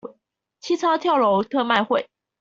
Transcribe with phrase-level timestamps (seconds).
[0.61, 2.09] 清倉跳樓特賣會